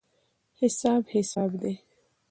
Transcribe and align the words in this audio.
حساب 0.59 1.03
حساب 1.15 1.51
دی. 1.61 1.73